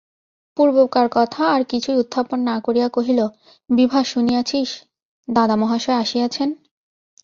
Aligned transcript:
পূর্বকার 0.57 1.07
কথা 1.11 1.43
আর 1.47 1.61
কিছু 1.63 1.89
উত্থাপন 1.99 2.39
না 2.49 2.55
করিয়া 2.59 2.87
কহিল, 2.89 3.19
বিভা 3.69 3.99
শুনিয়াছিস, 4.03 4.69
দাদামহাশয় 5.27 5.97
আসিয়াছেন? 5.97 6.49